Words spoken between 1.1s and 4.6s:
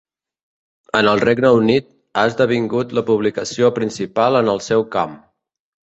el Regne Unit, ha esdevingut la publicació principal en